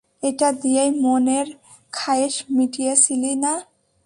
[0.23, 1.47] এটা দিয়েই মনের
[1.93, 3.53] খায়েশ মিটিয়েছিলি না?